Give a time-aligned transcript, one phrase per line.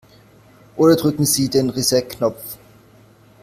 [0.77, 2.57] Oder drücken Sie den Reset-Knopf.